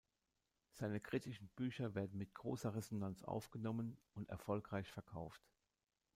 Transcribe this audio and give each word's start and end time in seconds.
Seine 0.73 0.99
kritischen 0.99 1.49
Bücher 1.49 1.93
werden 1.93 2.17
mit 2.17 2.33
großer 2.33 2.73
Resonanz 2.73 3.21
aufgenommen 3.23 3.99
und 4.15 4.29
erfolgreich 4.29 4.91
verkauft. 4.91 5.47